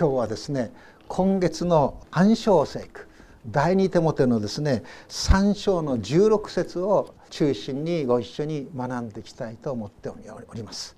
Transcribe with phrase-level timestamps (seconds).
[0.00, 0.72] 今日はですね
[1.08, 3.06] 今月の暗唱聖句
[3.46, 10.16] 第二手モテのですね3章の16節を中心にご一緒に学んでいきたいと思ってお
[10.54, 10.96] ります。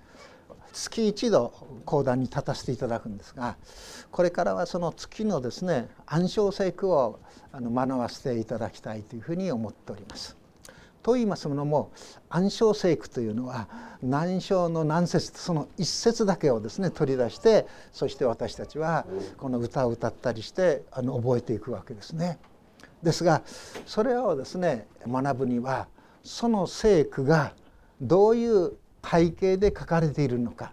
[0.73, 1.53] 月一度
[1.85, 3.57] 講談に立たせていただくんですが
[4.13, 7.19] これからはその月のですね暗唱聖句を
[7.51, 10.42] あの学ばせていただきたいというふうに思っております。
[11.03, 11.91] と言いますのも
[12.31, 13.69] 暗唱聖句というのは
[14.03, 19.07] 難章の難節その一節だけをですね取り出してそして私たちは
[19.37, 22.39] この歌を歌ったりしてあの覚えていくわけですね。
[23.03, 23.43] ですが
[23.85, 25.89] それをですね学ぶには
[26.23, 27.53] その聖句が
[28.01, 28.73] どういう
[29.05, 30.73] 背景で書かれているのか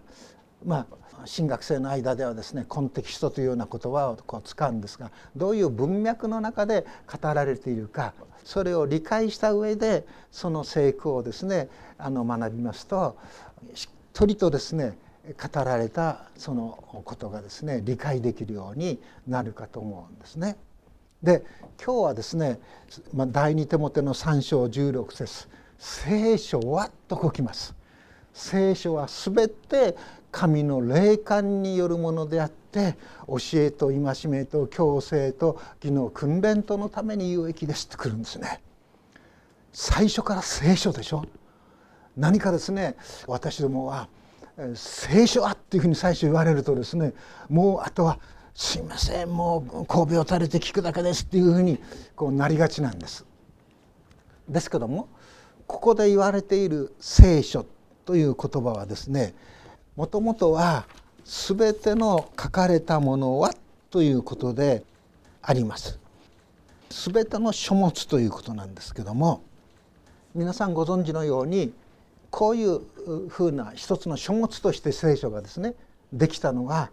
[0.64, 11.68] まあ新学生の間ではですねコンテキストというような言葉をこう使うんですがどういう文脈の中で語られているかそれを理解した上でその聖句をですね
[11.98, 13.16] あの学びますと
[13.74, 20.56] しっとりとですね語られたそのことがですね理解できるようになるかと思うんですね。
[21.22, 21.44] で
[21.84, 22.58] 今日はですね
[23.14, 27.74] 第二手モテの3章16節聖書は」とこきます。
[28.32, 29.96] 聖書は全て
[30.30, 38.62] 神の霊感によるものであって教えと戒めと強制と技能訓練とのために有益ですってくるんですね。
[39.72, 41.24] 最初から聖書でしょ？
[42.16, 44.08] 何かですね私どもは
[44.74, 47.12] 聖書はっていうふうに最初言われるとですね
[47.48, 48.18] もうあとは
[48.52, 51.78] 「すいませんもう神戸を垂れて聞くだけです」っていうふうに
[52.16, 53.24] こうなりがちなんです。
[54.48, 55.08] ですけども
[55.66, 57.64] ここで言われている聖書
[58.04, 59.34] という言葉はですね
[59.94, 60.86] もともとは
[61.24, 63.54] 全ての書かれたものは
[63.90, 64.84] ということで
[65.42, 65.98] あります。
[66.90, 69.42] 全ての書物ということなんですけども
[70.34, 71.72] 皆さんご存知のように
[72.30, 72.80] こういう
[73.28, 75.74] ふうな一つの書物として聖書がですね
[76.12, 76.90] できたのは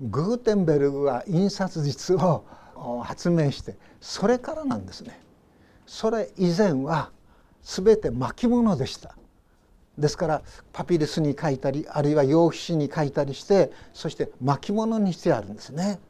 [0.00, 2.44] グーテンベルグが印刷術を
[3.02, 5.20] 発明してそれからなんですね。
[5.86, 7.10] それ以前は
[7.62, 9.14] 全て巻物でした。
[9.98, 10.42] ですから
[10.72, 16.00] パピルスに書いたりあるいは用紙に書いたりしてそして巻物にしてあるんですね。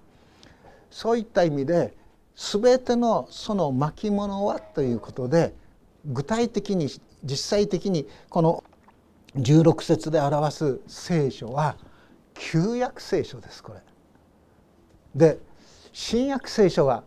[0.90, 1.94] そういった意味で
[2.36, 5.54] 全てのその巻物はということで
[6.06, 6.88] 具体的に
[7.24, 8.64] 実際的にこの
[9.36, 11.76] 16節で表す聖書は
[12.34, 13.80] 旧約聖書ですこれ。
[15.14, 15.38] で
[15.92, 17.04] 新約聖書は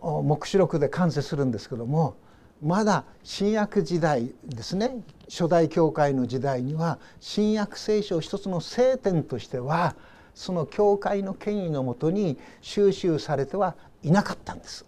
[0.00, 2.16] 黙示録で完成するんですけども
[2.62, 9.94] まだ新約時代ですね初代教会の時代には新約聖書一つの聖典としては
[10.34, 14.84] その教会の権威のもとに収集されてはいなかったんです。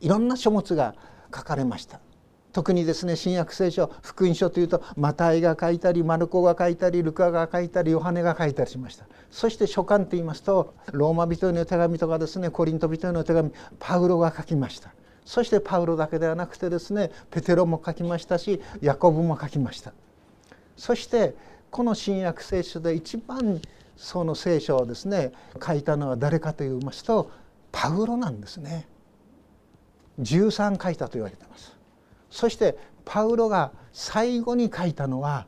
[0.00, 0.94] いろんな書物が
[1.34, 2.00] 書かれました。
[2.52, 14.94] 特にですね新約聖書福音書というとマタイが書いたりマルコが書いたりルカが書いたりヨハネが書いたりしましたそして書簡といいますとローマ人への手紙とかですねコリント人への手紙パウロが書きました
[15.26, 19.92] そしてパウロだけではなくてですねペテロも書きましたしヤコブも書きました。
[20.76, 21.34] そして
[21.70, 23.60] この新約聖書で一番
[23.96, 25.32] その聖書をですね
[25.64, 27.30] 書いたのは誰かと言いますと
[27.72, 28.86] パウロなんですね。
[30.20, 31.76] 13書いたと言われています。
[32.30, 35.46] そしてパウロが最後に書いたのは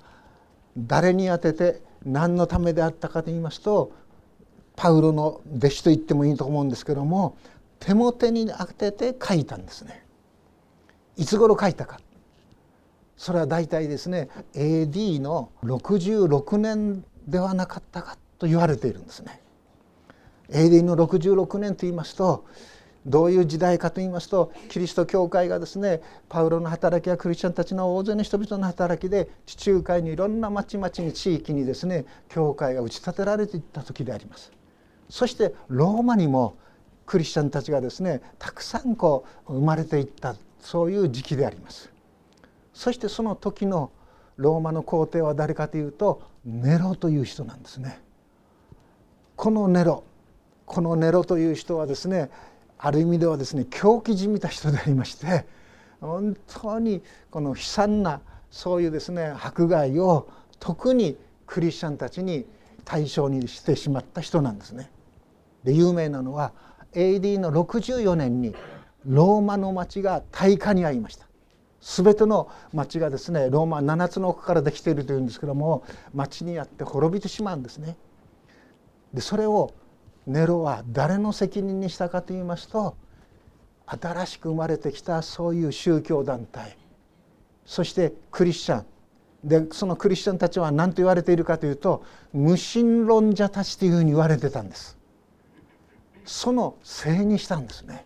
[0.76, 3.92] 誰に宛てて何のためであったかと言いますと
[4.74, 7.36] パウロの弟子と言ってもいいと思うんですけども
[7.80, 10.04] 手も手に当てて書いたんですね。
[11.16, 12.00] いつ頃書いたか
[13.16, 19.40] それは大体ですね AD の66年ではなかったかと言われているんですね。
[20.50, 22.46] AD の66年と言いますと
[23.04, 34.52] どういう時代かと言いますとキリスト教会がですねパウロの働きやクリスチャンたちの大勢の人々の働きで地中海にいろんな町々に地域にですね教会が打ち立てられていった時であります。
[35.08, 36.56] そしてローマにも
[37.08, 41.90] クリスチャンたちがですねたくさんこう生まれていったそういう時期であります。
[42.74, 43.90] そしてその時の
[44.36, 48.02] ローマの皇帝は誰かというとネロという人なんですね。
[49.36, 50.04] このネロ
[50.66, 52.30] このネロという人はですね
[52.76, 55.46] ある意味ではですね狂気じみた人でありまして
[56.02, 58.20] 本当にこの悲惨な
[58.50, 60.28] そういうですね迫害を
[60.60, 61.16] 特に
[61.46, 62.44] クリスチャンたちに
[62.84, 64.90] 対象にしてしまった人なんですね。
[65.64, 66.52] で有名なのは
[66.94, 68.54] AD の64年に
[69.06, 71.26] ローマの町が大火に遭いました
[71.80, 77.96] 全ての町がですねローマ7つの奥からできているというんですけども町にあって滅びてしまうんですね。
[79.14, 79.72] でそれを
[80.26, 82.96] ネロは誰の責任にしたかと言いますと
[83.86, 86.76] 新しく生まれてきたそういう宗教団体
[87.64, 88.86] そしてクリスチャン
[89.44, 92.04] でそのクリスチャンたちは何と言われているかというと
[92.34, 94.97] 無神論者たちというふうに言われてたんです。
[96.28, 98.04] そのせいにしたんですね。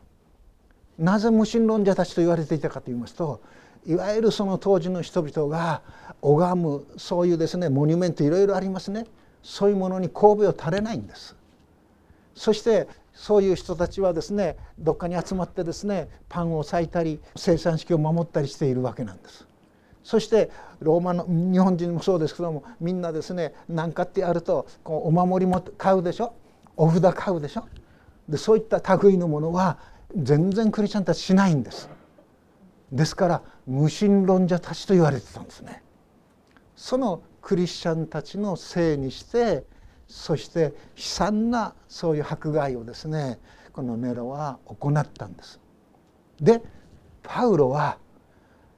[0.96, 3.40] なぜ無神論者たちと言われていたかと言いますと
[3.84, 5.82] いわゆるその当時の人々が
[6.20, 9.06] 拝むそういうですねモニュメントいろいろありますね
[9.42, 11.34] そういうものに神戸を垂れないんです。
[12.34, 19.48] そしてそういう人たちはですねどっかに集まってですねパンを裂いたり生産式を守ったりしているわけなんです。
[20.04, 26.34] そしてローマの日本人もそうですけどもみんなですね何かってやるとこうお守りも買うでしょ？
[26.76, 27.64] お札買うでしょ？
[28.28, 29.78] でそういった類のものは
[30.16, 31.88] 全然クリスチャンたちしないんです。
[32.90, 35.82] ですから無神論者たちと言われてたんですね。
[36.76, 39.64] そのクリスチャンたちのせいにして
[40.06, 43.38] そして悲惨なそういう迫害をですね
[43.72, 45.58] このネロは行ったんです。
[46.40, 46.62] で
[47.22, 47.98] パウロは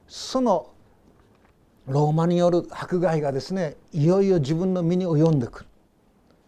[0.07, 0.71] その
[1.87, 5.65] ローマによる迫害がですねいよいよ自分の身に及んでくる。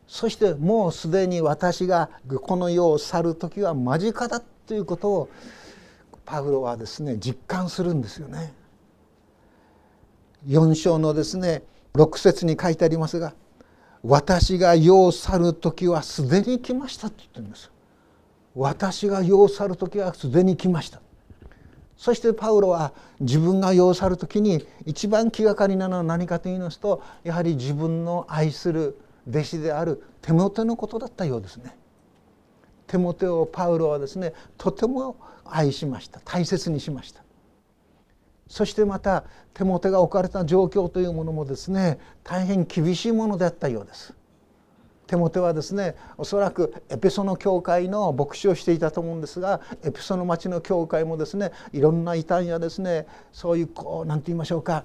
[0.07, 2.09] そしてもうすでに私が
[2.41, 5.29] この世を去る時は間近だということを
[6.25, 8.53] パウロはですね実感するんですよね。
[10.47, 11.63] 4章のですね
[11.93, 13.33] 6節に書いてありますが
[14.03, 17.71] 「私が世を去る時はすでに来ました」と言ってるんです。
[18.55, 21.01] 私が世を去る時はすでに来ました。
[21.97, 31.77] そしてパウロは自分が世を去る時に一番気がかりなのは何かと言いますとやはり自分の愛する弟子であるテモテのことだったようですね。
[32.87, 36.19] テモテをパウロはですねとても愛しました。
[36.23, 37.23] 大切にしました。
[38.47, 44.13] そしてまたテモテが置かれた状況というものもですね大変厳しいものであったようです。
[45.07, 54.83] テモテはですねおそらくエペソの教会の牧師をしていたと思うんですがエペソの町の教会もですねいろんな異端やですねそういうこう何て言いましょうか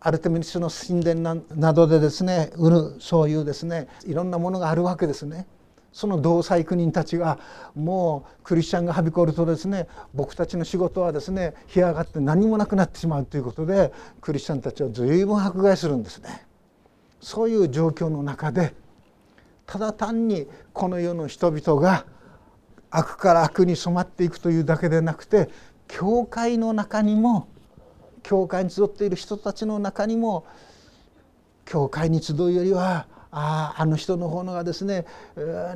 [0.00, 5.46] アルテミスの神殿などでですね売るそういうですねいろんなものがあるわけですね。
[5.92, 7.38] その同妻苦人たちが
[7.74, 16.46] もうクリスチャンがはびこるとですね僕たちの仕事はですね干上がって何もなくなってしまうということでクリスチャンたちは随分迫害するんですね。
[17.20, 18.72] そういう状況の中で
[19.66, 22.06] ただ単にこの世の人々が
[22.90, 25.50] 悪から悪に染まっていくというだけでなくて
[25.88, 27.48] 教会の中にも
[28.22, 30.44] 教会に集っている人たちの中にも
[31.64, 35.06] 教会に集うよりはああの人の方のがですね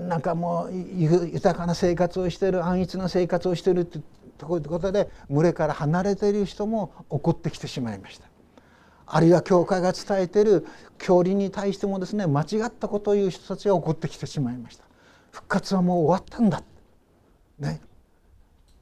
[0.09, 4.01] なんかもう豊かな生活をしてる安逸な生活をしてるって
[4.41, 8.27] ことで群れから離れている人も怒ってきてしまいました。
[9.07, 10.67] あるいは教会が伝えている
[10.99, 14.85] 教理に対してもですね間違ったことを言う人たちが怒ってきてしまいました。
[15.31, 16.63] 復活はもう終わったんだ。
[17.59, 17.81] ね、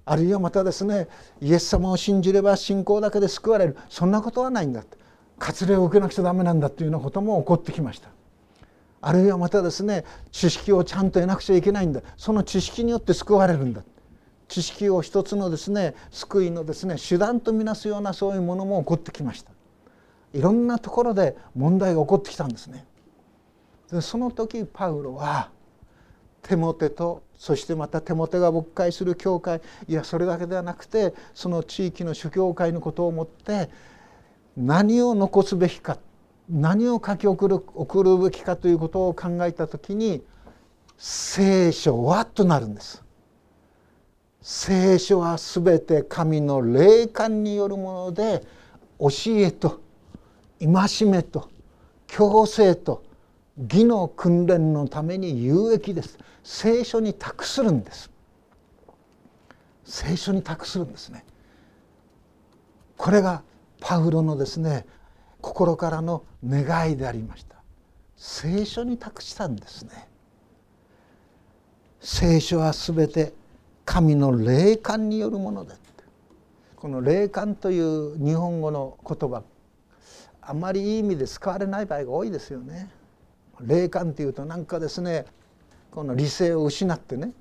[0.04, 1.08] あるいはまたですね
[1.40, 3.76] イエス様を信じれば信仰だけで救われる。
[3.88, 4.84] そんなことはないんだ
[5.38, 8.08] 割礼を受けなくちゃダメなんだというようなことも起こってきました。
[9.00, 12.00] あるいはまたですね知識をちゃんと得なくちゃいけないんだ。
[12.16, 13.82] その知識によって救われるんだ。
[14.48, 19.50] 知識を一つのですね救いのですね手段とみなすようなそういうものも起こってきました。
[20.34, 22.84] いろんなところで問題が起こってきたんですね。
[23.90, 25.50] でその時パウロは
[26.42, 33.70] テモテとそしてまたテモテが牧会する教会いやそれだけではなくてその地域の諸教会のことをもって
[34.56, 35.98] 何を残すべきか
[36.50, 40.22] 何を書き送る送るべきかということを考えた時に
[40.98, 43.02] 聖書はとなるんです。
[44.40, 48.44] 聖書は全て神の霊感によるもので
[48.98, 49.80] 教えと
[50.60, 51.48] 戒めと
[52.08, 53.04] 強制と
[53.58, 56.18] 義の訓練のために有益です。
[56.42, 58.10] 聖書に託するんです。
[59.84, 61.24] 聖書に託するんですね。
[62.96, 63.42] これが
[63.80, 64.86] パウロのですね
[65.40, 67.56] 心からの願いでありました。
[68.16, 70.08] 聖書に託したんですね。
[72.00, 73.32] 聖書はすべて
[73.84, 75.74] 神の霊感によるもので
[76.76, 79.44] この霊感という日本語の言葉
[80.40, 82.90] あまりいい意味で使われない場合が多いですよね。
[83.60, 85.26] 霊感っていうとなんかですね
[85.90, 87.32] この理性を失ってね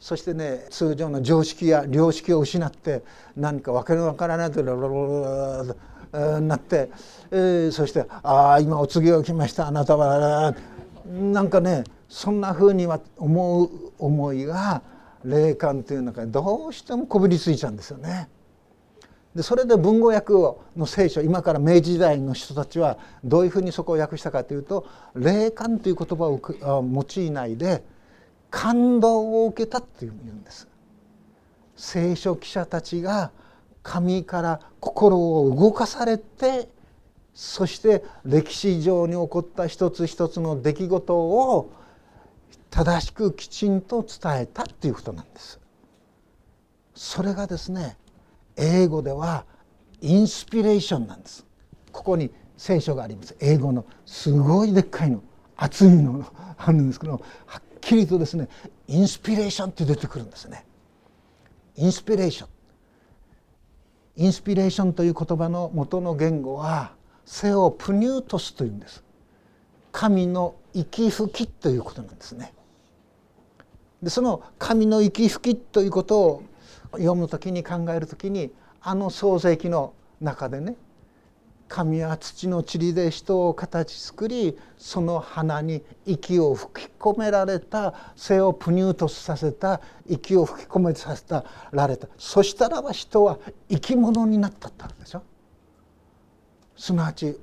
[0.00, 3.02] そしてね通常の常識や良識を失って
[3.36, 5.74] 何か訳のわからないとロロロロ
[6.12, 6.90] ロなって、
[7.30, 10.54] えー、そして「ああ今お告げが来ましたあなたは」
[11.08, 14.82] なんかねそんなふうには思う思いが
[15.24, 18.28] 霊感という中にどうしてもこびりついちゃうんですよね。
[19.38, 20.32] でそれで文語訳
[20.76, 27.84] の聖書今から明治時代の人たちはどういうふうにそこを訳したかというと霊感という言葉を用いないで
[28.50, 30.66] 感動を受けたっていうんです。
[31.76, 33.30] 聖書記者たちが
[33.84, 36.68] 神から心を動かされて
[37.32, 41.70] そして歴史上に起こった一つ一つの出来事を
[42.70, 45.60] 正しくきちんと伝えたということなんです。
[46.96, 47.96] それがですね
[48.58, 49.44] 英語では
[50.00, 51.46] インスピレーションなんです。
[51.92, 55.22] ここに聖書があります英語のすごいでっかいの
[55.56, 56.24] 厚いの
[56.56, 58.48] あるんですけどはっきりとですね
[58.86, 60.66] インスピレーションって出てくるんですね。
[61.76, 62.48] インスピレーション
[64.16, 66.92] インスピレーションという言葉の元の言語は
[67.24, 69.04] セオプニュートスというんです
[69.92, 72.52] 神の息吹きということなんですね
[74.02, 76.42] でその神の息吹きということを
[76.92, 80.76] 読む時に考える時にあの創世記の中でね
[81.68, 95.22] 神は土の塵で人を形作りその花に息を吹き込められた背をプニュートさせた息を吹き込めさせたられたそしたらば人は生き物になったってわけでしょ。
[96.76, 97.36] すなわち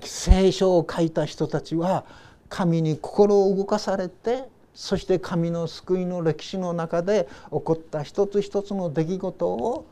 [0.00, 2.04] 聖書を書いた人たちは
[2.48, 4.44] 神に心を動かされて
[4.78, 9.86] そして神の救いの歴史の中で起こった一つ一つの出来事を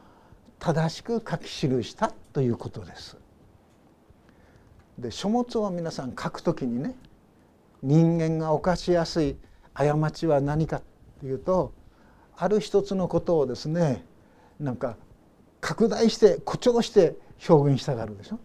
[0.61, 1.50] 正しく書き記
[1.85, 3.16] したということです。
[4.97, 6.95] で書物を皆さん書くときにね
[7.83, 9.37] 人間が犯しやすい
[9.75, 10.83] 過ちは何かっ
[11.19, 11.73] ていうと
[12.37, 14.05] ある一つのことをですね
[14.61, 14.97] なんか
[15.61, 17.16] 拡大して誇張して
[17.49, 18.38] 表現したがるでしょ。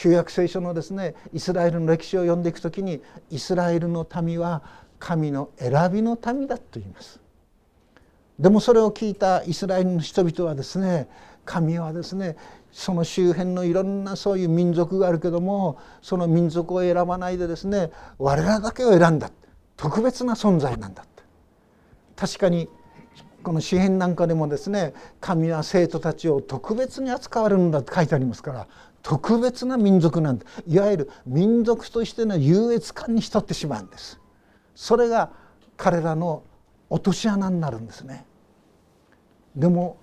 [0.00, 4.62] 旧約聖書のですねイスラエルの歴史を読んでいくときにイスラエルの民は
[4.98, 7.20] 神の選びの民だと言います。
[8.38, 11.06] でもそれを聞いたイスラエルの人々はですね
[11.44, 12.36] 神はですね
[12.72, 19.30] その周辺のいろんなそういう民族があるけどもその民族を選ばないでですね我らだけを選んだ
[19.76, 21.22] 特別な存在なんだって
[22.16, 22.70] 確かに
[23.42, 28.68] この詩篇なんかでもですね神は生徒たちを特別に扱われるんだって書いてありますから
[29.02, 30.46] 特別な民族なんだ。
[30.66, 34.20] いわゆる民族としての優越感に浸ってしまうんです。
[34.74, 35.30] それが
[35.76, 36.42] 彼らの
[36.90, 38.26] 落とし穴になるんですね。
[39.56, 39.96] でも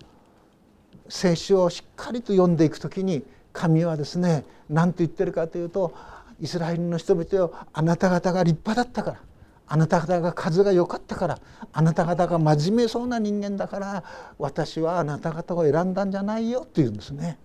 [1.09, 3.23] 聖書をしっかりと読んでいく時に
[3.53, 5.93] 神はですね何と言ってるかというと
[6.39, 9.21] イスラエルの人々よあなた方が立派だったから
[9.69, 11.39] あなた方が数が良かったから
[11.73, 14.03] あなた方が真面目そうな人間だから
[14.37, 17.37] 私はあなた方を選んだんじゃないよというんですね。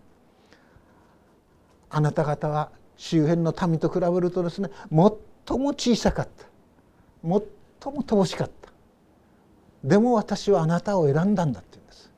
[1.93, 6.47] あなた方は周辺の民と比べるとですね最も小さかった。
[7.23, 8.73] 最も乏しかった。
[9.85, 12.11] でも私はあなたを選んだんだって言うんです。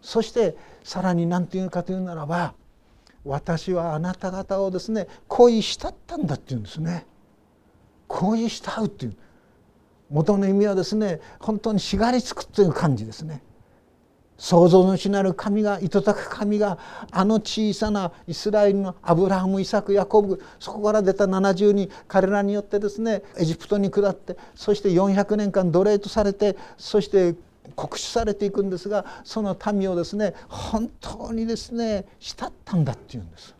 [0.00, 2.54] そしてさらに何て言うかというならば
[3.24, 7.06] 私はあなた方をですね恋したったんだって言うんですね。
[8.06, 9.16] 恋したうっていう。
[10.10, 13.42] 元の意味はですね本当にしがりつくという感じですね。
[14.40, 16.78] 創造主なる神が糸高く神が
[17.10, 27.34] あの小さなイスラエルのアブラハムイサクヤコブそこから出た70人彼らによってですねエジプトに下ってそして400年間奴隷とされてそして
[27.76, 33.54] 酷使されていくんですがその民をですね本当にですね慕ったんだっていうんです。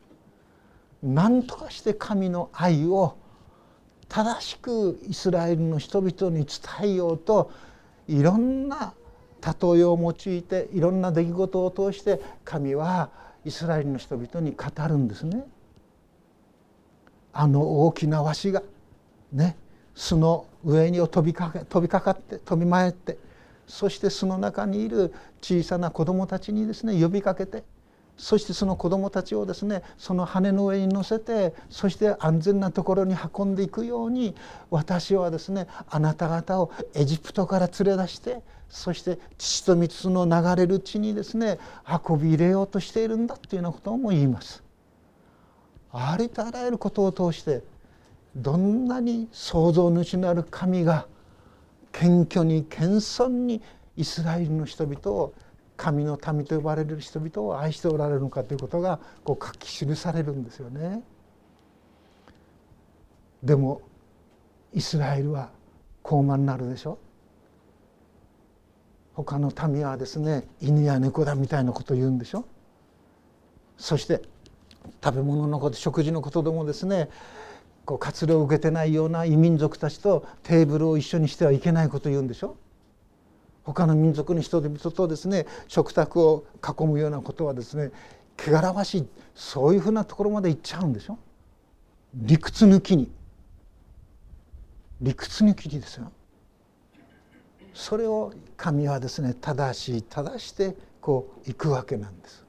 [1.03, 3.19] 何とかして神の愛を
[4.09, 7.51] 正しくイスラエルの人々に伝えようと
[8.09, 8.95] いろんな
[9.45, 13.11] 例えを用いていろんな出来事を通して神は
[13.45, 15.45] イスラエルの人々に語るんですね。
[17.33, 18.63] あの大きなわしが
[19.33, 19.57] ね
[19.95, 23.19] 巣の上に飛びかけ飛びかかって飛び回って
[23.67, 27.63] そして巣の中にいる小さな子どもたちにですね呼びかけて
[28.21, 34.37] そしてその子どもたちをですねその羽の上に乗せてそして安全なところに運んでいくように
[34.69, 41.59] 私はですねあなた方をエジプトから連れ出してそして父と蜜の流れる地にですね
[42.09, 44.63] 運び入れようとしているんだというようなことも言います。
[45.91, 47.63] ありとあらゆることを通して
[48.37, 51.07] どんなに創造主なる神が
[51.91, 53.63] 謙虚に謙遜に
[53.97, 55.33] イスラエルの人々を
[55.81, 61.03] 神の民と呼ばれる人々を愛しておられるのかということがこう書き記されるんですよね。
[63.43, 63.81] でも
[64.75, 65.49] イスラエルは
[66.03, 66.99] 高慢になるでしょ。
[69.15, 72.45] 他の民はですね犬や猫だみたいなことを言うんでしょ。
[73.79, 74.21] そして
[75.03, 77.09] 食べ物のこと食事のことでもですね
[77.87, 82.59] こう活動を受けてないような異民族たちとテーブルを一緒にしてはいけないことを言うんでしょ。
[83.65, 87.93] 他の民族の人々とですね食卓を囲むようなことはですね
[88.39, 91.19] 汚らわしいそういうふうなところまで行っちゃうんでしょ？
[92.15, 93.11] 理屈抜きに。
[95.01, 96.11] 理屈抜きにですよ。
[97.73, 102.45] それを神はですね正しい正してこう行くわけなんです。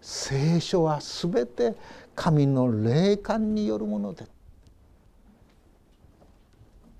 [0.00, 1.76] 聖書は全て
[2.14, 4.26] 神の霊感によるもので。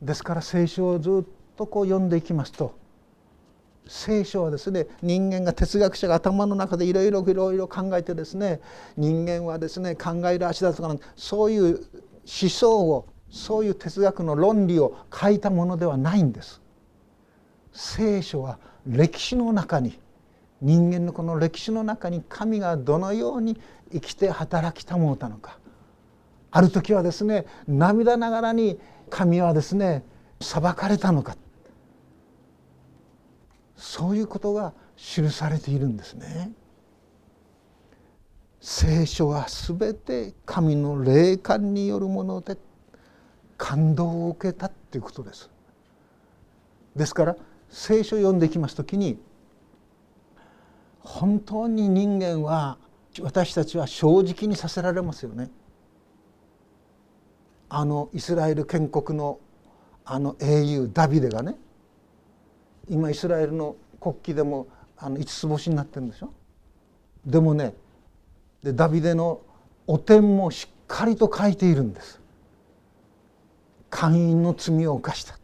[0.03, 1.25] ですから聖書をずっ
[1.57, 2.79] とこう読んでいきますと
[3.89, 8.61] 聖書はですね人間が哲学者が頭の中でいろいろいろいろ考えてですね
[8.97, 16.63] 人間はですね考える足だとかそういう思想をそういう哲学の論理を書いたものではないんです。
[17.73, 19.99] 聖書は歴史の中に
[20.61, 23.61] 人間のこの歴史の中に神がどのように
[23.93, 25.59] 生きて働きたもうたのか
[26.51, 28.79] ある時はですね涙ながらに
[29.11, 30.03] 神はですね
[30.41, 31.37] 裁かれたのか
[33.79, 36.51] そういうことが記されているんですね。
[38.61, 42.59] 聖書は全て神の霊感によるもので
[43.57, 45.49] 感動を受けたっていうことです。
[46.97, 47.37] ですから
[47.71, 49.21] 聖書を読んでいきます時に
[50.99, 52.79] 本当に人間は
[53.23, 55.51] 私たちは正直にさせられますよね。
[57.69, 59.39] あのイスラエル建国の
[60.05, 61.55] あの英雄ダビデがね
[62.89, 66.33] 今イスラエルの国旗でもあの五つ星になってるんでしょ？
[67.27, 67.75] でもね
[68.63, 69.41] でダビデの
[69.87, 72.21] お点もしっかりと書いているんです。
[73.91, 75.39] 姦淫の罪を犯した。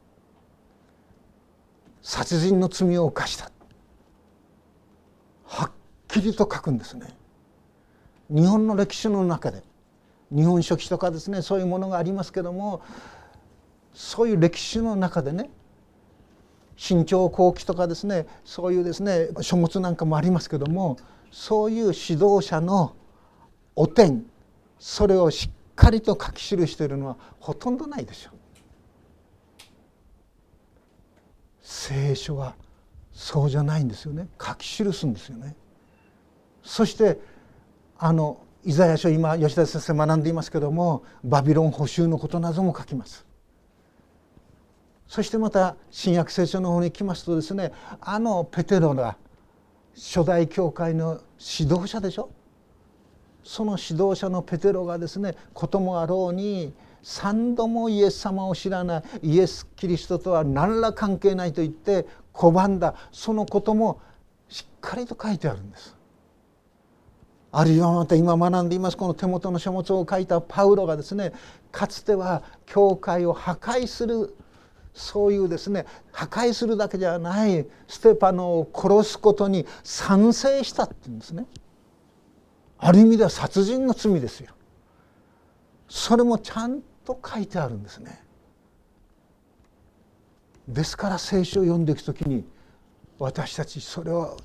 [2.02, 3.50] 殺人の罪を犯した。
[5.46, 5.70] はっ
[6.08, 7.14] きりと書くんですね。
[8.28, 9.62] 日本の歴史の中で
[10.34, 12.82] 日本書紀とかですねそういうものがありますけども
[13.92, 15.50] そういう歴史の中でね
[16.76, 20.97] 新潮後期とかですねそういうですね書物なんかもありますけども
[21.31, 21.90] そういう指
[22.23, 22.95] 導者の
[23.76, 24.25] お点
[24.78, 28.35] それをしっかりと書き記しているのはほとんどないでしょう。
[31.62, 32.54] 聖書は
[33.12, 35.57] そうじゃないんですよね書き記すんですよね。
[36.62, 37.19] そして
[37.99, 43.26] あのイザヤ書今吉田先生学んでいますけどもバビロン捕囚のことなども書きます。
[45.14, 49.16] そしてまた新約聖書の方に来ますとですねあのペテロが
[49.95, 52.30] 初代教会の指導者でしょ？
[53.45, 64.00] その指導者のペテロがですねこともあろうに三度もイエス様を知らないイエス・キリストとは何ら関係ないと言って拒んだそのことも
[64.49, 65.97] しっかりと書いてあるんです。
[67.52, 71.32] あるいはまた今学んでいますこの手元の書物を書いたパウロがですね
[71.71, 74.34] かつては教会を破壊する
[74.95, 81.47] そういうですね破壊するだけじゃないステパノを殺すことに賛成したっていうんですね。
[82.78, 84.52] ある意味では殺人の罪ですよ。
[85.89, 88.23] それもちゃんと書いてあるんですね。
[90.69, 92.45] ですから聖書を読んでいく時に
[93.19, 94.37] 私たちそれを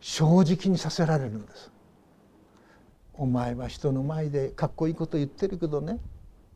[0.00, 1.70] 正直にさせられるんです。
[3.14, 5.98] お前は人の前でかっこいいこと言ってるけどね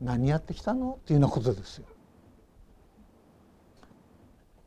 [0.01, 0.97] 何やってきたの？
[1.01, 1.85] っていうようなことですよ。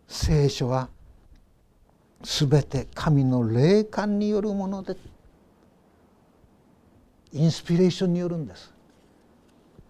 [0.09, 0.89] 聖書は
[2.23, 4.97] 全て神の霊感によるもので
[7.33, 8.73] インスピレーションによるんです。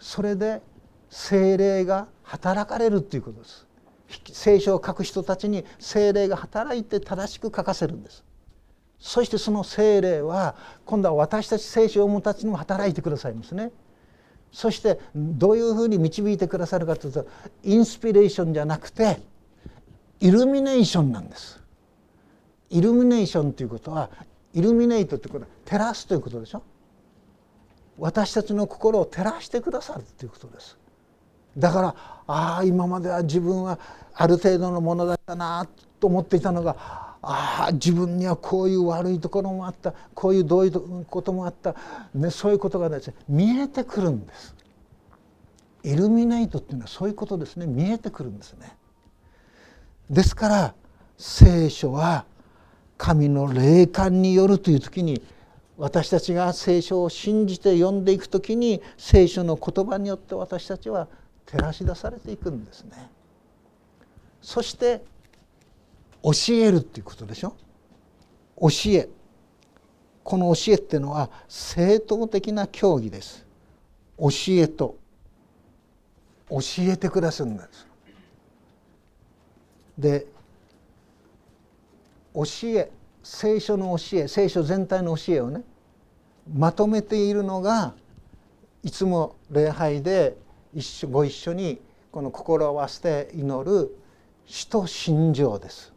[0.01, 0.61] それで
[1.09, 3.67] 精霊が働かれるっていうことです。
[4.33, 8.25] 聖書を書く人たちに精霊が働いて正しく書かせるんです。
[8.99, 13.71] そしてその精霊は今度は私たち聖書を読むたちにも働いてくださいますね。
[14.51, 17.27] そしてどういうふうに導いてくださるかというと
[17.63, 19.21] インスピレーションじゃなくて
[20.21, 21.61] イルミネーションなんです。
[22.71, 24.11] イルミネーションということは
[24.53, 26.63] イルミネートということは照らすということでしょ？
[27.99, 30.77] 私たちの心を照らしてくださるということです。
[31.57, 31.95] だから
[32.27, 33.79] ああ今までは自分は
[34.15, 35.67] ある程度のものだったな
[35.99, 36.77] と思っていたのが
[37.23, 41.75] ああ自分にはこういう悪いところもあったこういうどういうこともあった、
[42.15, 44.55] ね、そういうことがですね見えてくるんです。
[45.83, 47.67] イルミネイトっていうのはそういうことですね。
[47.67, 48.77] 見えてくるんですね。
[50.11, 50.75] ですから
[51.17, 52.25] 聖書は
[52.97, 55.23] 神の霊感によるという時に
[55.77, 61.09] 私たちが聖書を信じて読んでいく時に聖書の言葉によって私たちは
[61.47, 63.11] 照らし出されていくんですね。
[64.43, 65.03] そして
[66.23, 67.55] 教えるっていうことでしょ？
[68.61, 69.09] 教え。
[70.25, 73.47] この教えっていうのは正当的な教義です。
[74.19, 74.97] 教えと
[76.51, 77.88] 教えてくださるんです。
[79.99, 80.27] で
[82.35, 82.91] 教え
[83.23, 85.63] 聖書の教え聖書全体の教えをね
[86.55, 87.95] まとめているのが
[88.83, 90.37] いつも礼拝で
[90.73, 91.81] 一緒ご一緒に
[92.13, 93.95] この心を合わせて祈る
[94.47, 95.93] 使徒信条です。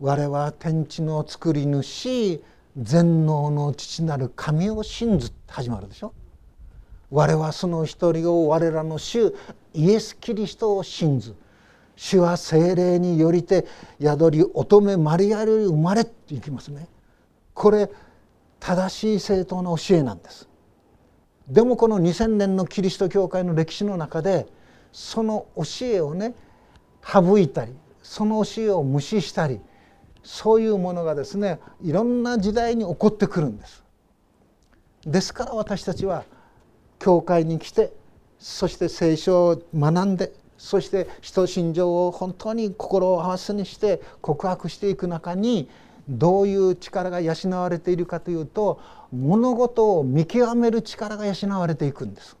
[0.00, 2.42] 我は天地の作り主
[2.76, 6.12] 全能の父なる神を信ずって始まるでしょ。
[7.10, 9.34] 我はその一人を我らの主
[9.74, 11.34] イエス・キリストを信ず
[12.02, 13.64] 主は精霊によりて
[14.00, 16.88] 宿り乙女マリアより生まれって言きますね。
[17.54, 17.88] これ
[18.58, 20.48] 正しい正当な教えなんです。
[21.46, 24.48] でもこの2000年のキリスト教会の歴史の中で
[24.90, 26.34] その教えをね
[27.06, 29.60] 省いたりその教えを無視したり
[30.24, 33.84] そういうものがですねいろんな時代に起こってくるんです。
[35.06, 36.24] ですから私たちは
[36.98, 37.92] 教会に来て
[38.40, 45.68] そして聖書を学んでそして使徒信条を本当に心を合わせにして告白していく中に
[46.08, 52.36] どういう力が養われているかというと物事を見極める力が養われていくんです。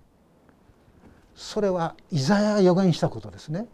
[1.34, 3.66] それはイザヤが予言したことですね。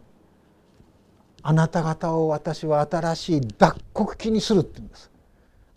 [1.43, 5.11] あなた方を私は新しい脱穀機にするって言うんです。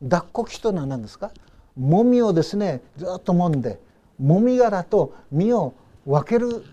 [0.03, 1.31] 脱穀機というのは何ですか？
[1.77, 3.79] もみをですねずっと揉んで
[4.19, 5.75] もみ殻と実を
[6.07, 6.65] 分ける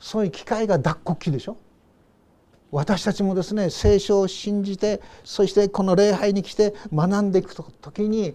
[0.00, 1.56] そういう機会が脱穀機でしょ？
[2.72, 8.34] 私たちもですね聖書を信じてそしてこの礼拝に来て学んでいく時に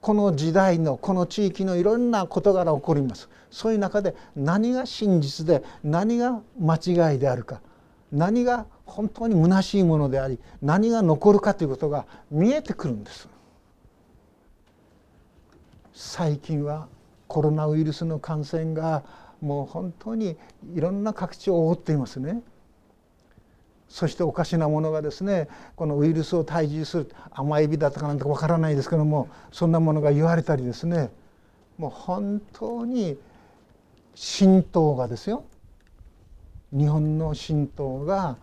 [0.00, 3.28] この時代のこの地域のいろんな事柄起こります。
[3.50, 7.60] そういう中で何が真実で何が間違いであるか
[8.12, 13.28] 何が本当に虚しいものであり何が残るかということが見えてくるんです。
[15.92, 16.88] 最近は
[17.28, 19.04] コロナウイルスの感染が
[19.44, 20.36] もう本当に
[20.74, 22.42] いろんな各地を覆っていますね。
[23.88, 31.10] そしておかしなものがですねこのウイルスを退治する甘エビだとかなんとかわからないですけどもそんなものが言われたりですね
[31.76, 33.16] もう本当に
[34.16, 35.44] 神道がですよ
[36.72, 38.36] 日本の神道が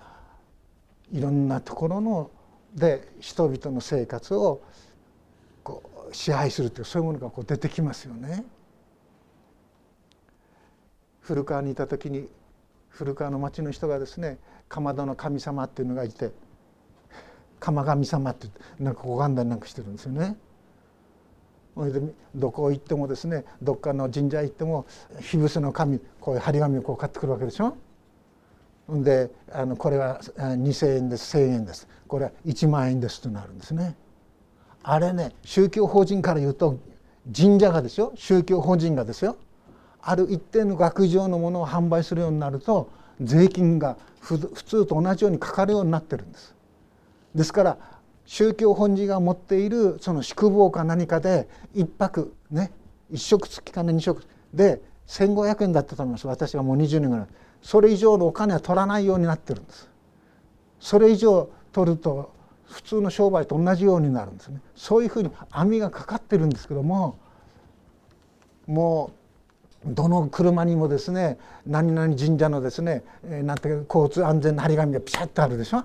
[1.12, 2.30] いろんなところの
[2.76, 4.62] で人々の生活を
[5.64, 8.46] こう支配するというそういうものがこう出てきますよね。
[11.32, 12.28] 古川にいた時に
[12.89, 16.32] 古川の町の人がですねかまどの神様っていうのがいて
[17.62, 18.48] 釜神様って
[18.82, 20.36] なんか拝んだりなんかしてるんですよね。
[21.74, 22.02] それで
[22.36, 24.86] どこ行ってもですねどっかの神社行っても
[25.22, 27.78] 火伏せの神こういう張り紙をこう買ってくるわけでしょ。
[28.89, 33.96] であのこれは2,000円です1,000円ですこれは1万円ですとなるんですね。
[34.84, 36.78] あれね宗教法人から言うと
[37.34, 39.38] 神社がですよ宗教法人がですよ
[40.02, 46.56] ある一定の額上のものを販売するようになると税金が普通と同じようにかかるようになってるんです。
[47.36, 47.78] ですから
[48.26, 52.72] 宗教本人が持っているその宿坊か何かで一泊ね
[53.10, 56.28] 一食付きかね二食で1,500円だったと思います。
[56.28, 57.28] 私はもう20年ぐらい。
[57.62, 59.90] それ以上のお金は取らないようになってるんです。
[60.80, 62.32] それ以上取ると
[62.66, 64.62] 普通の商売と同じようになるんですね。
[64.76, 67.20] そういうふうに網がかかってるんですけども
[68.66, 69.21] もう
[69.86, 75.84] どの車にもですね何々神社のですね、えー、なんて交通安全の張り紙がピシャッとあるでしょ？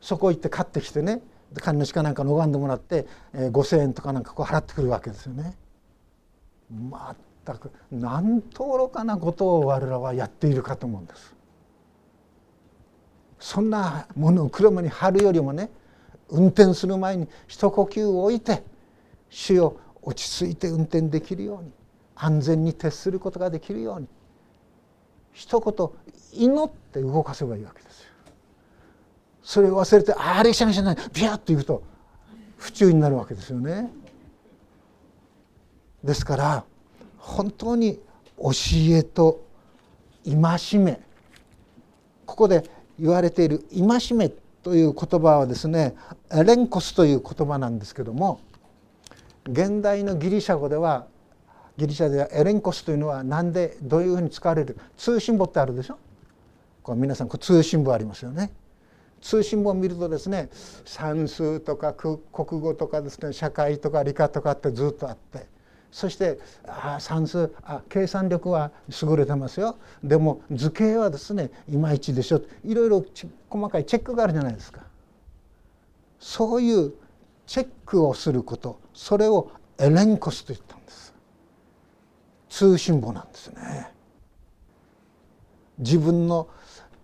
[0.00, 1.22] そこ行って買ってきてね
[1.54, 5.56] 神主かなんかの拝んでもらって、えー、5,000円とかなんかこう払ってくるわけですよね。
[6.70, 11.34] 全く何と愚かなことを我らはやっているかと思うんです。
[13.38, 15.70] そんなものを車に貼るよりもね
[16.30, 18.64] 運転する前に一呼吸を置いて
[19.28, 21.72] 主を落ち着いて運転できるように
[22.24, 24.06] 安全に徹することができるように
[25.32, 28.08] 一言祈って動かせばいいわけですよ。
[29.42, 31.82] それを忘れて「ああれしゃがしゃない」ビャッと言うと
[32.58, 33.90] 不注意になるわけですよね。
[36.04, 36.64] ですから
[37.18, 38.00] 本当に
[38.38, 38.50] 教
[38.90, 39.42] えと
[40.24, 41.00] 戒め
[42.24, 44.28] ここで言われている戒め
[44.62, 45.96] という言葉はですね
[46.30, 48.40] レンコスという言葉なんですけども
[49.48, 51.06] 現代のギリシャ語では
[51.76, 54.76] ギリシャではエレンコスというのは何でどういうふうに使われる？
[54.96, 55.98] 通信簿ってあるでしょ？
[56.82, 58.52] これ皆さんこ通信簿ありますよね。
[59.20, 60.50] 通信簿を見るとですね
[60.84, 65.46] 算数とか国語とかですね社会とか理科とかってずっとあって
[65.92, 73.04] そしてあ算数あ計算力は優れてますよでも図形はですねいまいちでしょいろいろ
[73.48, 74.82] 細かいチェックがあるじゃないですか。
[76.18, 76.92] そういう
[77.46, 80.81] チェックをすることそれをエレンコスと言った。
[82.52, 83.90] 通信簿なんですね。
[85.78, 86.48] 自分の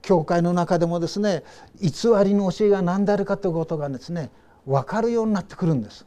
[0.02, 1.42] 教会の中でもですね
[1.80, 1.90] 偽
[2.22, 4.30] りの教えが何であるかということがですね
[4.66, 6.06] 分かるようになってくるんです。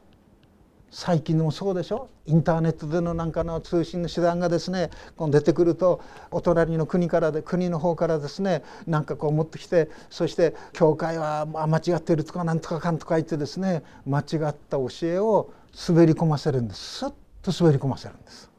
[0.91, 2.07] 最近でもそうでしょ？
[2.27, 15.51] インターネットでのなんかの通信の手段がですねこう出てくるとお隣の国からで国の方からですねなんかこう持ってきてそして教会は間違ってるとかなんとかかんとか言ってですね間違った教えを
[15.87, 18.50] 滑り込ませるんですスッと滑り込ませるんです。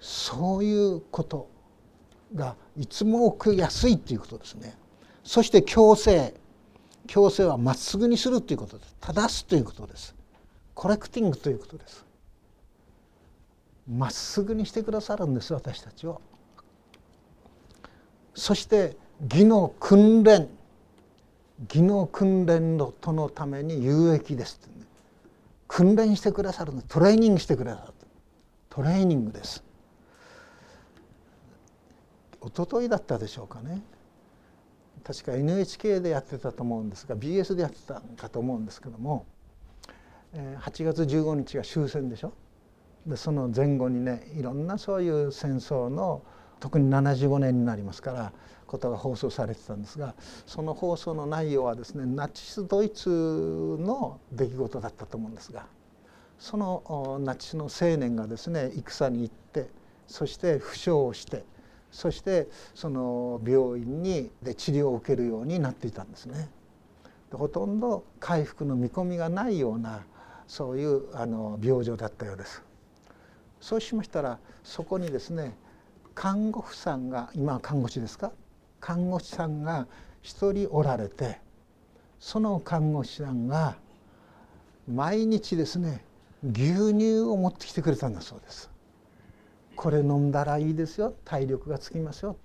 [0.00, 1.48] そういうこと
[2.34, 4.76] がいつも起きやすいということですね。
[5.22, 6.34] そして強制。
[7.06, 8.96] 強制はまっすぐにするということです。
[9.00, 10.14] 正すということです。
[10.74, 12.06] コレクティングということです。
[13.88, 16.20] まっすぐにしてくださるんです私たちを。
[18.34, 20.48] そして義の訓練。
[21.68, 24.86] 義の訓練のとのために有益です、ね、
[25.68, 27.92] 訓練してくださるトレーニングしてくださる。
[28.70, 29.62] トレーニングです。
[32.44, 33.82] 一昨日だったでしょうかね。
[35.04, 39.24] 確か NHK でやってたと思うんですが BS でやってたかと思うんですけども
[40.34, 42.32] 8月15日が終戦でしょ。
[43.06, 46.22] でその前後にねいろんなそういう戦争の
[46.60, 48.32] 特に75年になりますから
[48.66, 50.14] ことが放送されてたんですが
[50.46, 53.08] その放送の内容はですねナチスドイツ
[53.80, 55.66] の出来事だったと思うんですが
[56.38, 59.70] そのナチスの青年がですね戦に行って
[60.06, 61.44] そして負傷をして
[61.90, 66.48] そしてその病院にで治療を受けるようになっていたんですね。
[67.30, 70.04] でほとんど回復の見込みがないような
[70.46, 72.62] そういうあの病状だったようです。
[73.60, 75.56] そうしましたらそこにですね
[76.14, 78.32] 看護婦さんが今は看護師ですか？
[78.80, 79.86] 看護師さんが
[80.22, 81.38] 一人おられて
[82.18, 83.76] その看護師さんが
[84.88, 86.04] 毎日ですね
[86.42, 88.69] 牛乳を持ってきてくれたんだそうです。
[89.80, 92.36] これ飲んだらいいですよ体力がつきますよ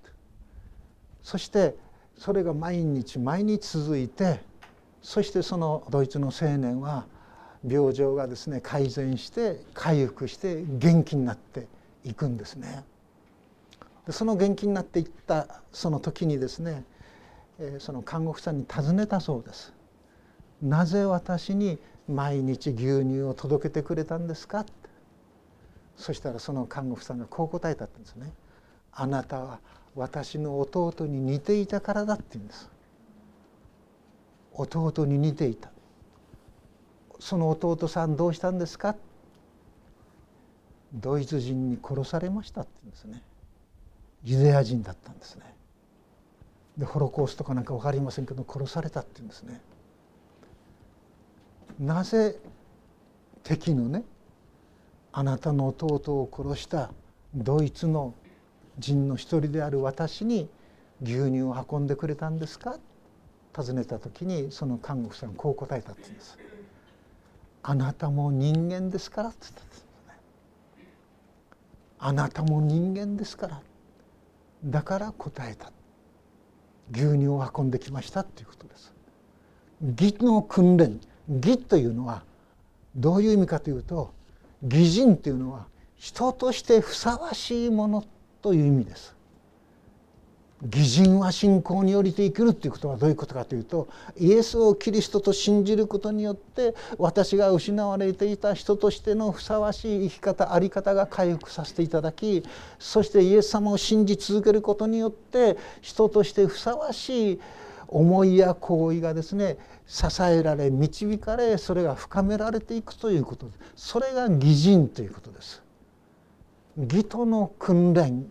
[1.22, 1.76] そして
[2.16, 4.40] それが毎日毎日続いて
[5.02, 7.04] そしてそのドイツの青年は
[7.68, 11.66] 病状がですね改善して回復して元気になって
[12.04, 12.84] いくんですね。
[14.06, 16.84] でその元気になっていったその時にですね
[17.80, 19.74] その看護婦さんに尋ねたそうです。
[20.62, 24.64] なぜ私に毎日牛乳を届けてくれたんですか
[25.96, 28.32] そしたらその看護婦さんがこう答えたんですね。
[28.92, 29.60] あなたは
[29.94, 32.70] 私の弟に似ていたからだって言うんです。
[34.52, 35.70] 弟に似ていた。
[37.18, 38.94] その弟さんどうしたんですか？
[40.94, 43.22] ドイツ人に殺されましたって言うんですね。
[44.24, 45.54] ユダヤ人だったんですね。
[46.76, 49.60] でホロコーストかなんか分かりませんけど殺されたって言うんですね。
[51.80, 52.38] なぜ
[53.42, 54.04] 敵のね
[55.18, 56.90] あなたの弟を殺した
[57.34, 58.12] ドイツの
[58.78, 60.46] 人の一人である私に
[61.02, 62.76] 牛乳を運んでくれたんですか？
[63.54, 66.38] 尋ねた時にその看護婦さんこう答えたって言うんです。
[67.62, 69.30] あなたも人間ですから？
[69.30, 69.86] って言ったんですね。
[71.98, 73.62] あなたも人間ですから？
[74.66, 75.72] だから答えた
[76.92, 78.92] 牛乳を運んできましたっていうことです。
[79.98, 82.22] 義の訓練義というのは
[82.94, 84.14] どういう意味かというと
[84.62, 85.66] 義人っていうのは
[85.96, 88.04] 人としてふさわしいもの
[88.42, 89.16] という意味です。
[90.62, 93.88] 義人は信仰によりて生きるっていうことはどういうことかというと
[94.18, 102.42] イエスをキリストと信じることによって私が失われていた人としてのふさわしい生き方在り方が回復させていただき
[102.78, 107.40] そしてイエス様を信じ続けることによって人としてふさわしい
[107.88, 113.58] 思いや行為がですね支えられ導かれそれが深められていくということです。
[113.76, 115.62] それが義人ということです。
[116.76, 118.30] 義との訓練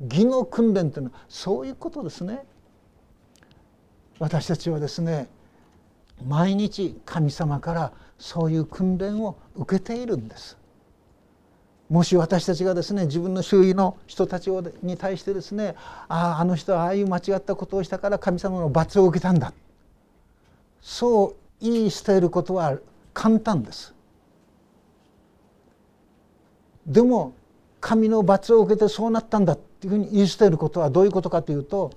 [0.00, 2.44] 義の訓練というのはそういうことですね。
[4.18, 5.28] 私たちはですね
[6.26, 10.56] 毎日神様からそういう訓練を受けているんです。
[11.88, 14.50] もし私たちがですね自分の周囲の人たち
[14.82, 15.76] に対してですね
[16.08, 19.52] あああの人はああいう間違ったことをしたから神様の罰を受けたんだ。
[20.80, 22.78] そう言い捨てることは
[23.12, 23.94] 簡単です。
[26.86, 27.34] でも
[27.80, 31.92] 神の罰を受けてそうなったんだっていうふうに言い捨てることはどういうことかというと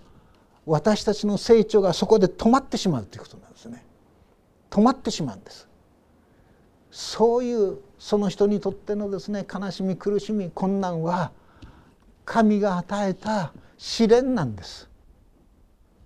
[0.65, 3.85] 私たちの成長がそこで止まってしまうということなんですね。
[4.69, 5.68] 止まってしまうんです。
[6.91, 11.31] そういうその人にとってのですね悲しみ苦しみ困難は
[12.25, 14.89] 神が与えた試練なんです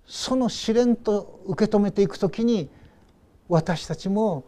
[0.05, 2.69] その試練と受け止めていく時に
[3.47, 4.45] 私たちも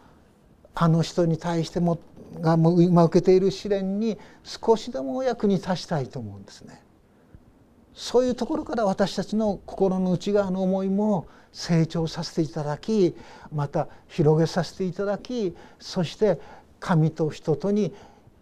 [0.73, 1.99] あの人に対しても
[2.41, 6.83] が今受けている試練に少しでもお役に立ちたいと思うんですね。
[7.93, 13.15] そういうところから私たちの心の内側の思いも成長させていただき
[13.53, 16.37] また広げさせていただきそして
[16.81, 17.93] 神と人とに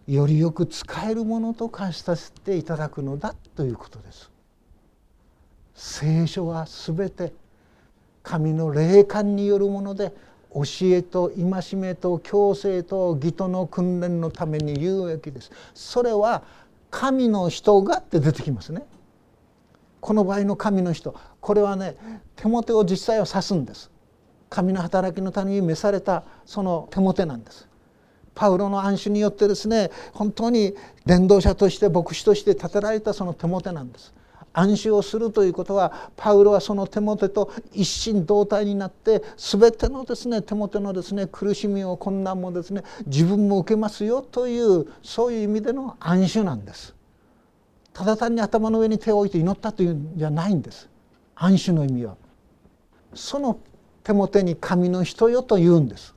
[0.08, 4.30] よりよく使えるものと化させていただくのだということです。
[5.74, 7.32] 聖書は全て
[8.22, 10.12] 神の霊感によるもので
[10.52, 15.52] 教えと戒めと強制と義との訓練のために有益です。
[15.72, 16.42] それは
[16.90, 18.84] 神の人がって出てきますね
[20.04, 21.96] この場合の神の人これはね
[22.36, 23.90] 手モテを実際は指すんです。
[24.50, 27.66] 神の働きのために召されたその手モテなんです。
[28.34, 30.74] パウロの暗守によってですね本当に
[31.06, 34.12] 伝道者として牧師として立てられたその手モテなんです。
[34.52, 46.94] 暗守をするということはパウロはその手元と一心同体になって全てのですね手元のですね苦しみを困難もですね自分も受けますよというそういう意味での暗守なんです。
[47.94, 50.90] ただ単に頭の上に手を置いて祈ったというんじゃないんです
[51.36, 52.16] 暗守の意味は。
[53.14, 53.58] その
[54.02, 56.14] 手元に神の人よと言うんです。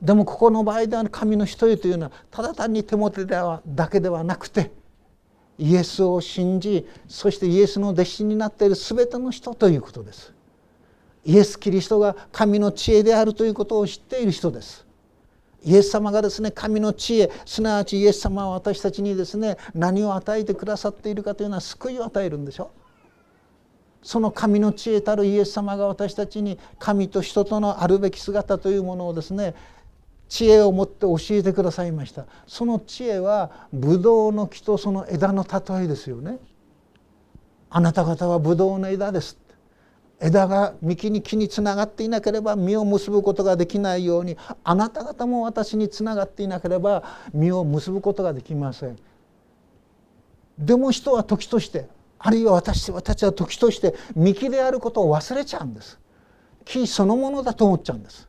[0.00, 4.72] でもここの場合では神の人よというのはただ単に手元ではだけではなくて
[5.58, 10.34] イエスを信じそしてイエスの弟子になっている全ての人ということです
[11.24, 14.84] イエス・キリストが神の知恵であるということを知っている人です
[15.64, 22.70] イエス様がですね神の知恵すなわちイエス様は私たちにですね何を与えてくださっているかというのは救いを与えるんでしょ
[24.02, 29.54] その神の知恵たるイエス様が私たちに神と人とのあるべき姿というものをですね
[30.32, 32.24] 知恵を持って教えてくださいました。
[32.46, 36.38] その知恵はブドウの木とその枝の例えですよね。
[37.68, 39.38] あなた方はブドウの枝です。
[40.22, 47.02] 枝が幹に木につながっていなければ実を結ぶことができないようにあなた方も私につながっていなければ
[47.34, 48.96] 実を結ぶことができません。
[50.56, 51.88] でも人は時として
[52.20, 55.98] あるいは私たちは時として幹であることを忘れちゃうんです。
[56.64, 58.28] 木そのものだと思っちゃうんです。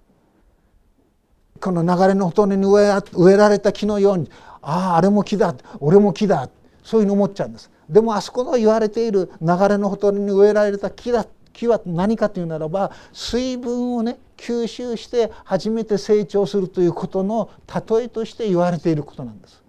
[1.62, 4.32] この流れのほとりに植え植えられた木のように
[4.64, 6.50] あああれも木だ俺も木だ
[6.84, 7.70] そういうの思っちゃうんです。
[7.88, 17.50] でもあそこの言われている流れのほとりに植えられた木だ木は何かというならば水分をね吸収して初めて成長するということの
[17.90, 19.64] 例えとして言われていることなんです。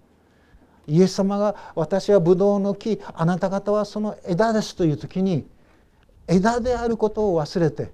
[0.87, 5.45] イエス様が「私はブドウの木あなた方はその枝です」という時に
[6.27, 7.91] 枝であることを忘れて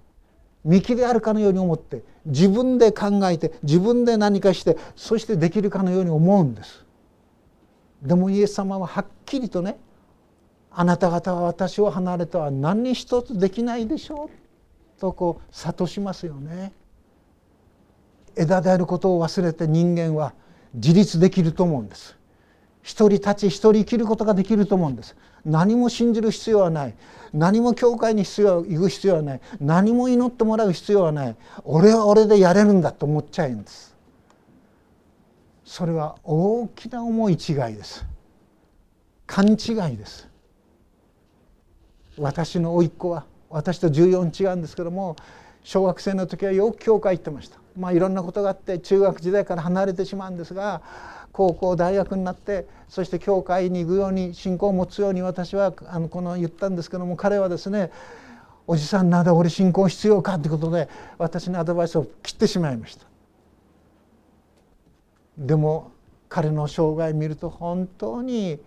[0.63, 6.85] 幹であるかのように思って自分で考えて自分で何かしてそしてできるかのように思うんです
[8.01, 9.79] でもイエス様ははっきりとね
[10.73, 14.29] あなた方は私を離れては何一つできないでしょ
[14.97, 16.71] うとこう諭しますよね。
[18.35, 20.33] 枝であることを忘れて人間は
[20.73, 22.15] 自立できると思うんです。
[22.81, 25.15] 一人立ち一人生きることができると思うんです。
[25.43, 26.95] 何も信じる必要はない。
[27.33, 29.41] 何も教会に必要行く必要はない。
[29.59, 31.35] 何も祈ってもらう必要はない。
[31.63, 33.95] 俺は俺でやれるんだと思っちゃうんです。
[35.65, 38.05] それは大きな思い違いです。
[39.27, 40.30] 勘違いです。
[42.21, 45.15] 私の甥っ子は私と14違うんですけども
[45.63, 47.59] 小学生の時はよく教会行ってました。
[47.77, 50.81] まあいろんなことがあって中学時代から離れてしまうんですが
[51.31, 57.91] 高校大学になってそして教会に行くように信仰を持つように私はあのこの言ったんですけども彼はですね
[58.67, 63.05] おじさんなで俺信仰必要かってことで私のアドバイスを切ってしまいました。
[65.37, 65.91] でも
[66.29, 68.59] 彼の生涯見ると本当に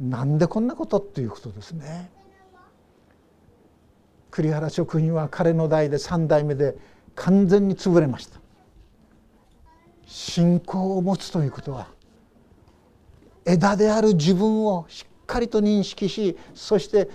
[0.00, 2.10] なんでこんなことっていうことですね。
[4.30, 6.76] 栗原食品は彼の代で3代目で
[7.14, 8.40] 完全に潰れました。
[10.06, 11.88] 信仰を持つということは
[13.44, 17.08] 枝である自分をしっかりと認識しそして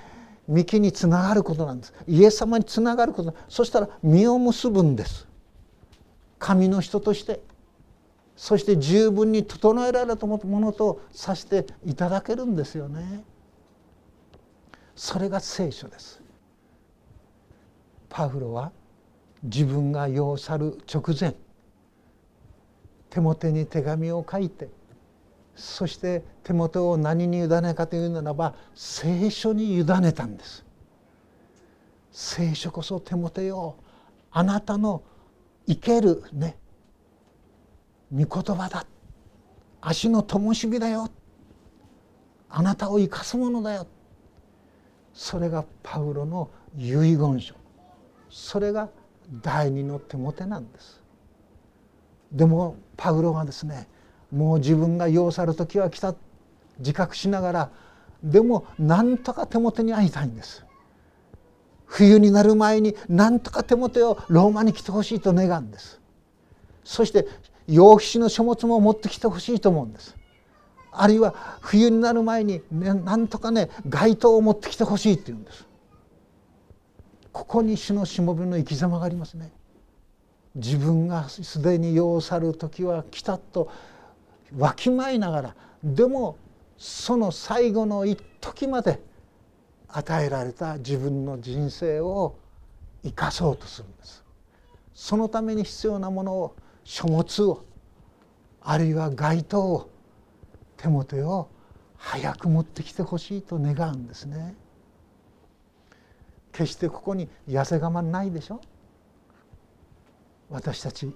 [0.47, 1.93] 幹につながることなんです。
[2.07, 3.33] イエス様につながること。
[3.49, 5.27] そしたら実を結ぶんです。
[6.37, 7.41] 神の人として
[8.35, 13.23] そして十分に整えられたものとさせていただけるんですよね。
[14.95, 16.21] それが聖書です。
[18.09, 18.71] パウロは
[19.43, 21.35] 自分が世を去る直前
[23.09, 24.69] 手元に手紙を書いて
[25.55, 30.65] そして手元を何に委ねかというならば聖書に委ねたんです。
[32.11, 33.75] 聖書こそ手元よ。
[34.31, 35.01] あなたの
[35.67, 36.57] 生けるね
[38.11, 38.85] 御言葉だ。
[39.81, 41.09] 足の灯火だよ。
[42.49, 43.87] あなたを生かすものだよ。
[45.13, 47.55] それがパウロの遺言書。
[48.29, 48.89] それが
[49.41, 51.01] 第二の手元なんです。
[52.31, 53.87] でもパウロはですね
[54.31, 56.15] もう自分が要さる時は来た。
[56.79, 57.71] 自覚しながら
[58.21, 60.65] でもなんとか手元に会いたいんです。
[61.85, 66.01] 冬になる前になんとか手元をローマに来てほしいと願うんです。
[66.83, 67.27] そして
[67.67, 70.15] 洋皮紙の書物も持ってきてほしいと思うんです。
[70.91, 75.65] あるいは冬になる前に、ね、なんとかね街灯を持ってきてほしいって言うんです。
[77.33, 79.51] ここに主のしもべの生き様がありますね。
[80.55, 83.69] 自分がすでに世を去る時は来たと
[84.57, 86.37] わきまえながらでも
[86.77, 89.01] その最後の一時まで
[89.89, 92.37] 与えられた自分の人生を
[93.03, 94.23] 生かそうとするんです。
[94.93, 96.55] そのために必要なものを
[96.85, 97.65] 書物を
[98.61, 99.89] あるいは街灯を
[100.77, 101.49] 手元を
[101.97, 104.55] 早く持ってきてほしいと願うんですね。
[106.51, 108.61] 決してここに痩せ我慢ないでしょ。
[110.49, 111.11] 私たち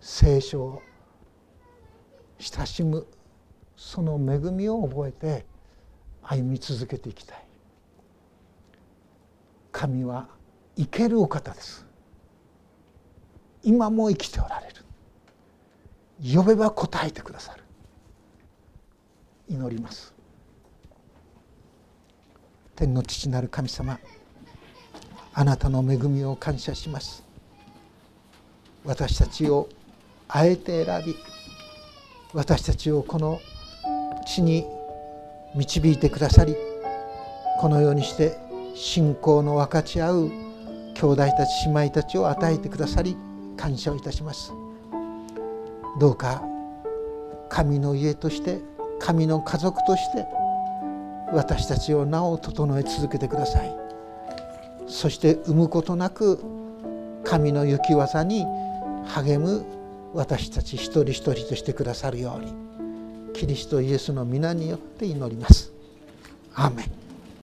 [0.00, 0.82] 聖書を
[2.38, 3.06] 親しむ
[3.76, 5.46] その恵みを覚えて
[6.22, 7.44] 歩み続けていきたい。
[9.72, 10.28] 神は
[10.76, 11.86] 生けるお方です。
[13.64, 14.74] 今も生きておられる。
[16.36, 17.62] 呼べば答えてくださる。
[19.48, 20.14] 祈ります。
[22.76, 23.98] 天の父なる神様
[25.32, 27.24] あなたの恵みを感謝します。
[28.84, 29.68] 私たちを
[30.28, 31.16] あえて選び
[32.34, 33.40] 私たちをこの
[34.26, 34.66] 地に
[35.54, 36.56] 導いてくださり
[37.58, 38.36] このようにして
[38.74, 40.30] 信仰の分かち合う
[40.94, 43.16] 兄弟たち姉妹たちを与えてくださり
[43.56, 44.52] 感謝をいたします。
[46.00, 46.42] どうか
[47.48, 48.60] 神の家として
[48.98, 50.26] 神の家族として
[51.32, 53.76] 私たちをなお整え続けてください。
[54.86, 56.40] そして産むことなく
[57.24, 58.44] 神の行き業に
[59.06, 59.64] 励む
[60.14, 62.52] 私たち一人一人としてくださるように
[63.32, 65.72] キリストイエスの皆によって祈ります。
[66.54, 67.03] アーメン。